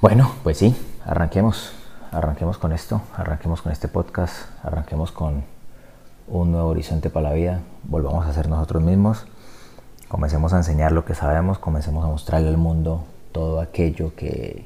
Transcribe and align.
Bueno, 0.00 0.32
pues 0.42 0.56
sí, 0.56 0.74
arranquemos, 1.04 1.72
arranquemos 2.10 2.56
con 2.56 2.72
esto, 2.72 3.02
arranquemos 3.14 3.60
con 3.60 3.70
este 3.70 3.86
podcast, 3.86 4.46
arranquemos 4.64 5.12
con 5.12 5.44
un 6.26 6.52
nuevo 6.52 6.68
horizonte 6.70 7.10
para 7.10 7.28
la 7.28 7.34
vida, 7.34 7.60
volvamos 7.84 8.24
a 8.24 8.32
ser 8.32 8.48
nosotros 8.48 8.82
mismos, 8.82 9.26
comencemos 10.08 10.54
a 10.54 10.56
enseñar 10.56 10.92
lo 10.92 11.04
que 11.04 11.14
sabemos, 11.14 11.58
comencemos 11.58 12.02
a 12.02 12.08
mostrarle 12.08 12.48
al 12.48 12.56
mundo 12.56 13.04
todo 13.32 13.60
aquello 13.60 14.14
que 14.16 14.64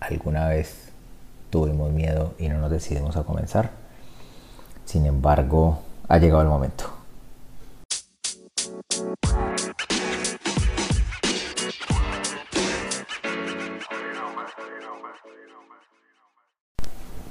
alguna 0.00 0.48
vez 0.48 0.92
tuvimos 1.48 1.90
miedo 1.92 2.34
y 2.38 2.50
no 2.50 2.58
nos 2.58 2.70
decidimos 2.70 3.16
a 3.16 3.22
comenzar. 3.22 3.70
Sin 4.84 5.06
embargo, 5.06 5.78
ha 6.08 6.18
llegado 6.18 6.42
el 6.42 6.48
momento. 6.48 6.95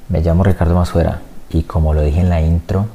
Me 0.07 0.21
llamo 0.21 0.43
Ricardo 0.43 0.75
Masuera 0.75 1.21
y 1.49 1.63
como 1.63 1.95
lo 1.95 2.03
dije 2.03 2.19
en 2.19 2.29
la 2.29 2.39
intro, 2.39 2.85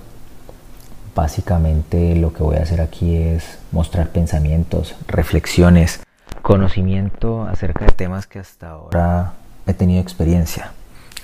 básicamente 1.16 2.14
lo 2.14 2.32
que 2.32 2.44
voy 2.44 2.56
a 2.56 2.62
hacer 2.62 2.80
aquí 2.80 3.16
es 3.16 3.58
mostrar 3.72 4.10
pensamientos, 4.10 4.94
reflexiones, 5.08 6.04
conocimiento 6.42 7.42
acerca 7.42 7.86
de 7.86 7.90
temas 7.90 8.28
que 8.28 8.38
hasta 8.38 8.70
ahora 8.70 9.32
he 9.66 9.74
tenido 9.74 10.00
experiencia. 10.00 10.70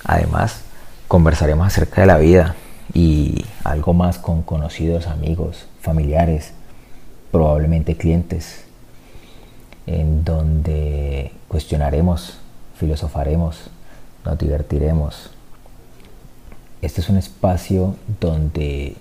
Además, 0.03 0.61
conversaremos 1.07 1.65
acerca 1.65 2.01
de 2.01 2.07
la 2.07 2.17
vida 2.17 2.55
y 2.93 3.45
algo 3.63 3.93
más 3.93 4.19
con 4.19 4.41
conocidos, 4.41 5.07
amigos, 5.07 5.67
familiares, 5.81 6.51
probablemente 7.31 7.95
clientes, 7.95 8.65
en 9.85 10.25
donde 10.25 11.31
cuestionaremos, 11.47 12.39
filosofaremos, 12.75 13.69
nos 14.25 14.37
divertiremos 14.37 15.31
este 16.81 17.01
es 17.01 17.09
un 17.09 17.17
espacio 17.17 17.95
donde 18.21 18.95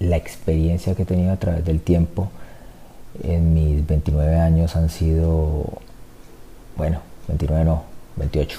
la 0.00 0.16
experiencia 0.16 0.94
que 0.94 1.02
he 1.02 1.06
tenido 1.06 1.32
a 1.32 1.36
través 1.36 1.64
del 1.64 1.80
tiempo 1.80 2.30
en 3.22 3.54
mis 3.54 3.86
29 3.86 4.36
años 4.36 4.76
han 4.76 4.90
sido, 4.90 5.64
bueno, 6.76 7.00
29 7.28 7.64
no, 7.64 7.84
28. 8.16 8.58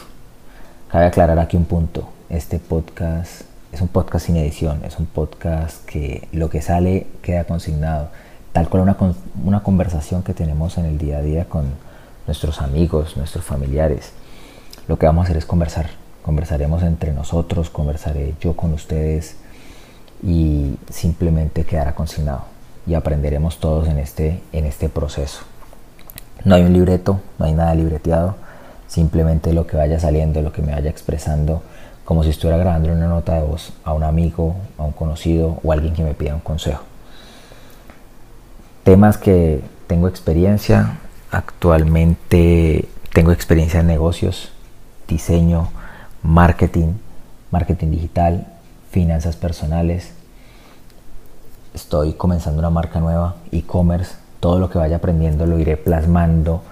Cabe 0.89 1.05
aclarar 1.05 1.39
aquí 1.39 1.57
un 1.57 1.65
punto, 1.65 2.09
este 2.29 2.59
podcast 2.59 3.41
es 3.71 3.81
un 3.81 3.89
podcast 3.89 4.25
sin 4.25 4.37
edición, 4.37 4.83
es 4.85 4.97
un 4.97 5.05
podcast 5.05 5.85
que 5.85 6.27
lo 6.31 6.49
que 6.49 6.61
sale 6.61 7.07
queda 7.21 7.43
consignado, 7.43 8.09
tal 8.53 8.69
cual 8.69 8.83
una, 8.83 8.97
una 9.43 9.61
conversación 9.61 10.23
que 10.23 10.33
tenemos 10.33 10.77
en 10.77 10.85
el 10.85 10.97
día 10.97 11.17
a 11.17 11.21
día 11.21 11.45
con 11.45 11.65
nuestros 12.25 12.61
amigos, 12.61 13.17
nuestros 13.17 13.43
familiares. 13.43 14.13
Lo 14.87 14.97
que 14.97 15.05
vamos 15.05 15.23
a 15.23 15.25
hacer 15.25 15.37
es 15.37 15.45
conversar, 15.45 15.89
conversaremos 16.27 16.83
entre 16.83 17.13
nosotros, 17.13 17.69
conversaré 17.69 18.33
yo 18.41 18.53
con 18.53 18.73
ustedes 18.73 19.37
y 20.21 20.75
simplemente 20.89 21.63
quedará 21.63 21.95
consignado 21.95 22.41
y 22.85 22.95
aprenderemos 22.95 23.59
todos 23.61 23.87
en 23.87 23.97
este, 23.97 24.41
en 24.51 24.65
este 24.65 24.89
proceso. 24.89 25.43
No 26.43 26.55
hay 26.55 26.63
un 26.63 26.73
libreto, 26.73 27.21
no 27.39 27.45
hay 27.45 27.53
nada 27.53 27.73
libreteado, 27.75 28.35
simplemente 28.89 29.53
lo 29.53 29.67
que 29.67 29.77
vaya 29.77 30.01
saliendo, 30.01 30.41
lo 30.41 30.51
que 30.51 30.61
me 30.61 30.73
vaya 30.73 30.89
expresando, 30.89 31.61
como 32.03 32.25
si 32.25 32.31
estuviera 32.31 32.57
grabando 32.57 32.91
una 32.91 33.07
nota 33.07 33.35
de 33.35 33.43
voz 33.43 33.71
a 33.85 33.93
un 33.93 34.03
amigo, 34.03 34.53
a 34.77 34.83
un 34.83 34.91
conocido 34.91 35.61
o 35.63 35.71
a 35.71 35.75
alguien 35.75 35.93
que 35.93 36.03
me 36.03 36.13
pida 36.13 36.35
un 36.35 36.41
consejo. 36.41 36.83
Temas 38.83 39.17
que 39.17 39.61
tengo 39.87 40.09
experiencia, 40.09 40.97
actualmente 41.31 42.89
tengo 43.13 43.31
experiencia 43.31 43.79
en 43.79 43.87
negocios, 43.87 44.51
diseño, 45.07 45.69
marketing, 46.27 46.95
marketing 47.51 47.91
digital, 47.91 48.45
finanzas 48.91 49.37
personales. 49.37 50.11
Estoy 51.73 52.13
comenzando 52.13 52.59
una 52.59 52.69
marca 52.69 52.99
nueva, 52.99 53.37
e-commerce. 53.53 54.15
Todo 54.41 54.59
lo 54.59 54.69
que 54.69 54.77
vaya 54.77 54.97
aprendiendo 54.97 55.45
lo 55.45 55.57
iré 55.57 55.77
plasmando. 55.77 56.63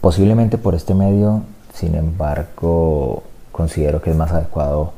Posiblemente 0.00 0.58
por 0.58 0.74
este 0.74 0.92
medio, 0.92 1.42
sin 1.72 1.94
embargo, 1.94 3.22
considero 3.52 4.02
que 4.02 4.10
es 4.10 4.16
más 4.16 4.32
adecuado 4.32 4.92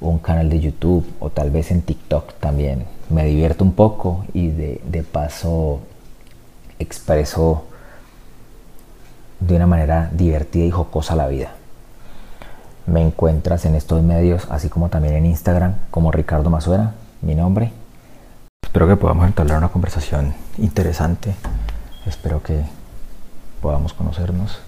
un 0.00 0.18
canal 0.18 0.50
de 0.50 0.58
YouTube 0.58 1.06
o 1.20 1.30
tal 1.30 1.52
vez 1.52 1.70
en 1.70 1.82
TikTok 1.82 2.34
también. 2.40 2.84
Me 3.10 3.24
divierto 3.26 3.62
un 3.62 3.74
poco 3.74 4.24
y 4.34 4.48
de, 4.48 4.80
de 4.90 5.04
paso 5.04 5.78
expreso 6.80 7.64
de 9.38 9.54
una 9.54 9.68
manera 9.68 10.10
divertida 10.12 10.64
y 10.64 10.70
jocosa 10.72 11.14
la 11.14 11.28
vida. 11.28 11.55
Me 12.86 13.02
encuentras 13.02 13.64
en 13.64 13.74
estos 13.74 14.04
medios, 14.04 14.46
así 14.48 14.68
como 14.68 14.88
también 14.90 15.14
en 15.14 15.26
Instagram, 15.26 15.74
como 15.90 16.12
Ricardo 16.12 16.50
Masuera, 16.50 16.94
mi 17.20 17.34
nombre. 17.34 17.72
Espero 18.62 18.86
que 18.86 18.94
podamos 18.94 19.26
entablar 19.26 19.58
una 19.58 19.70
conversación 19.70 20.34
interesante. 20.56 21.34
Espero 22.06 22.44
que 22.44 22.62
podamos 23.60 23.92
conocernos, 23.92 24.60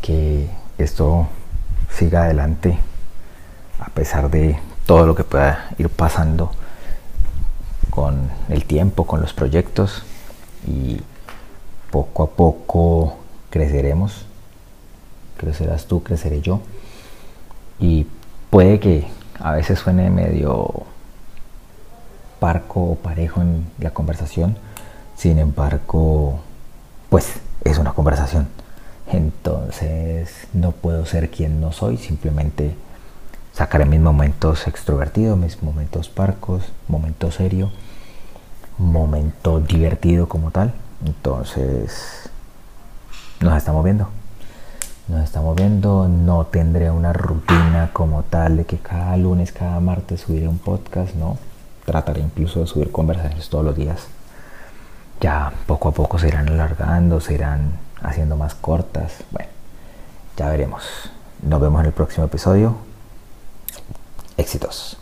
que 0.00 0.48
esto 0.78 1.26
siga 1.90 2.22
adelante 2.22 2.78
a 3.78 3.90
pesar 3.90 4.30
de 4.30 4.58
todo 4.86 5.06
lo 5.06 5.14
que 5.14 5.24
pueda 5.24 5.68
ir 5.76 5.90
pasando 5.90 6.50
con 7.90 8.30
el 8.48 8.64
tiempo, 8.64 9.06
con 9.06 9.20
los 9.20 9.34
proyectos 9.34 10.02
y 10.66 10.98
poco 11.90 12.22
a 12.22 12.30
poco 12.30 13.18
creceremos. 13.50 14.24
Crecerás 15.36 15.84
tú, 15.84 16.02
creceré 16.02 16.40
yo 16.40 16.60
y 17.78 18.06
puede 18.50 18.80
que 18.80 19.06
a 19.38 19.52
veces 19.52 19.78
suene 19.78 20.10
medio 20.10 20.84
parco 22.40 22.82
o 22.82 22.94
parejo 22.96 23.40
en 23.40 23.66
la 23.78 23.90
conversación, 23.90 24.56
sin 25.16 25.38
embargo, 25.38 26.40
pues 27.08 27.40
es 27.64 27.78
una 27.78 27.92
conversación. 27.92 28.48
Entonces 29.06 30.48
no 30.52 30.72
puedo 30.72 31.04
ser 31.06 31.30
quien 31.30 31.60
no 31.60 31.72
soy, 31.72 31.96
simplemente 31.96 32.74
sacaré 33.52 33.84
mis 33.84 34.00
momentos 34.00 34.66
extrovertidos, 34.66 35.38
mis 35.38 35.62
momentos 35.62 36.08
parcos, 36.08 36.64
momento 36.88 37.30
serio, 37.30 37.70
momento 38.78 39.60
divertido 39.60 40.28
como 40.28 40.50
tal. 40.50 40.72
Entonces 41.04 42.30
nos 43.40 43.56
estamos 43.56 43.84
viendo 43.84 44.08
nos 45.08 45.24
estamos 45.24 45.56
viendo. 45.56 46.08
No 46.08 46.46
tendré 46.46 46.90
una 46.90 47.12
rutina 47.12 47.90
como 47.92 48.22
tal 48.24 48.56
de 48.56 48.64
que 48.64 48.78
cada 48.78 49.16
lunes, 49.16 49.52
cada 49.52 49.80
martes 49.80 50.22
subiré 50.22 50.48
un 50.48 50.58
podcast, 50.58 51.14
no. 51.14 51.38
Trataré 51.84 52.20
incluso 52.20 52.60
de 52.60 52.66
subir 52.66 52.90
conversaciones 52.90 53.48
todos 53.48 53.64
los 53.64 53.76
días. 53.76 54.06
Ya 55.20 55.52
poco 55.66 55.88
a 55.88 55.92
poco 55.92 56.18
se 56.18 56.28
irán 56.28 56.48
alargando, 56.48 57.20
se 57.20 57.34
irán 57.34 57.72
haciendo 58.02 58.36
más 58.36 58.54
cortas. 58.54 59.24
Bueno, 59.30 59.50
ya 60.36 60.48
veremos. 60.48 60.84
Nos 61.42 61.60
vemos 61.60 61.80
en 61.80 61.86
el 61.86 61.92
próximo 61.92 62.26
episodio. 62.26 62.76
Éxitos. 64.36 64.98